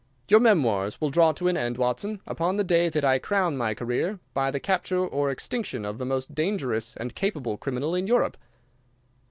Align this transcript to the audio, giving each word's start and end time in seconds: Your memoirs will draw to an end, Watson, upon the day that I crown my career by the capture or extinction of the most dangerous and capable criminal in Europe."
Your 0.29 0.39
memoirs 0.39 0.99
will 0.99 1.11
draw 1.11 1.31
to 1.33 1.47
an 1.47 1.55
end, 1.55 1.77
Watson, 1.77 2.21
upon 2.25 2.55
the 2.57 2.63
day 2.63 2.89
that 2.89 3.05
I 3.05 3.19
crown 3.19 3.55
my 3.55 3.75
career 3.75 4.19
by 4.33 4.49
the 4.49 4.59
capture 4.59 5.05
or 5.05 5.29
extinction 5.29 5.85
of 5.85 5.99
the 5.99 6.05
most 6.05 6.33
dangerous 6.33 6.97
and 6.97 7.13
capable 7.13 7.55
criminal 7.55 7.93
in 7.93 8.07
Europe." 8.07 8.35